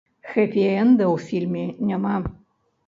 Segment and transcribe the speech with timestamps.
[0.31, 2.17] Хэпі-энда ў фільме няма.